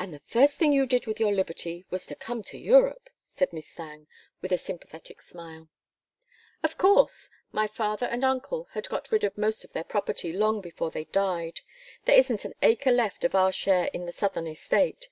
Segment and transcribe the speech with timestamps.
[0.00, 3.52] "And the first thing you did with your liberty was to come to Europe," said
[3.52, 4.08] Miss Thangue,
[4.42, 5.68] with a sympathetic smile.
[6.64, 7.30] "Of course.
[7.52, 11.04] My father and uncle had got rid of most of their property long before they
[11.04, 11.60] died;
[12.04, 15.06] there isn't an acre left of our share in the southern estate.